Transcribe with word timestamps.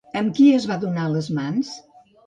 Amb 0.21 0.31
qui 0.39 0.47
es 0.61 0.65
va 0.71 0.79
donar 0.85 1.07
les 1.17 1.31
mans? 1.41 1.75